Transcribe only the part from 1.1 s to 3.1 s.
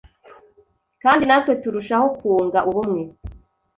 natwe turushaho kunga ubumwe.”